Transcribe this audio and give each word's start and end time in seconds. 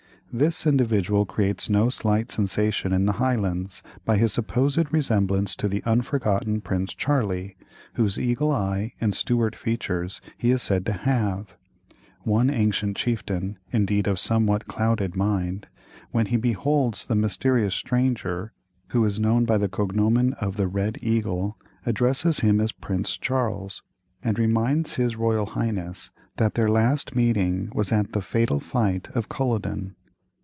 This 0.33 0.65
individual 0.65 1.25
creates 1.25 1.69
no 1.69 1.89
slight 1.89 2.31
sensation 2.31 2.93
in 2.93 3.05
the 3.05 3.11
Highlands 3.19 3.83
by 4.05 4.15
his 4.15 4.31
supposed 4.31 4.93
resemblance 4.93 5.57
to 5.57 5.67
the 5.67 5.83
unforgotten 5.83 6.61
Prince 6.61 6.93
Charlie, 6.93 7.57
whose 7.95 8.17
eagle 8.17 8.49
eye 8.49 8.93
and 9.01 9.13
Stuart 9.13 9.57
features 9.57 10.21
he 10.37 10.51
is 10.51 10.61
said 10.61 10.85
to 10.85 10.93
have; 10.93 11.57
one 12.21 12.49
ancient 12.49 12.95
chieftain, 12.95 13.59
indeed, 13.73 14.07
of 14.07 14.17
somewhat 14.19 14.67
clouded 14.67 15.17
mind, 15.17 15.67
when 16.11 16.27
he 16.27 16.37
beholds 16.37 17.07
the 17.07 17.15
mysterious 17.15 17.75
stranger, 17.75 18.53
who 18.91 19.03
is 19.03 19.19
known 19.19 19.43
by 19.43 19.57
the 19.57 19.67
cognomen 19.67 20.31
of 20.35 20.55
the 20.55 20.69
"Red 20.69 20.97
Eagle," 21.01 21.57
addresses 21.85 22.39
him 22.39 22.61
as 22.61 22.71
"Prince 22.71 23.17
Charles," 23.17 23.83
and 24.23 24.39
reminds 24.39 24.95
his 24.95 25.17
Royal 25.17 25.47
Highness 25.47 26.09
that 26.37 26.53
their 26.53 26.69
last 26.69 27.17
meeting 27.17 27.69
was 27.75 27.91
at 27.91 28.13
the 28.13 28.21
fatal 28.21 28.61
fight 28.61 29.09
of 29.13 29.27
Culloden. 29.27 29.97